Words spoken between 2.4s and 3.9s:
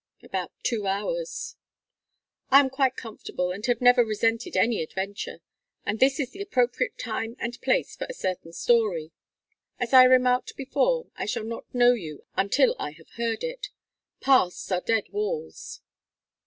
"I am quite comfortable and have